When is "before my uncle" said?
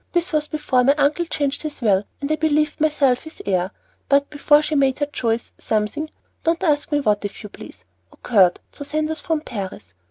0.47-1.25